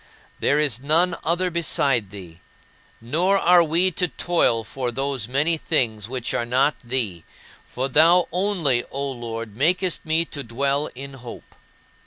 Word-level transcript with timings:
There 0.39 0.57
is 0.57 0.79
none 0.79 1.15
other 1.23 1.51
beside 1.51 2.09
thee, 2.09 2.39
nor 2.99 3.37
are 3.37 3.63
we 3.63 3.91
to 3.91 4.07
toil 4.07 4.63
for 4.63 4.89
those 4.91 5.27
many 5.27 5.57
things 5.57 6.09
which 6.09 6.33
are 6.33 6.43
not 6.43 6.73
thee, 6.83 7.23
for 7.67 7.83
only 8.31 8.81
thou, 8.81 8.89
O 8.89 9.11
Lord, 9.11 9.55
makest 9.55 10.03
me 10.03 10.25
to 10.25 10.41
dwell 10.43 10.87
in 10.95 11.13
hope." 11.21 11.53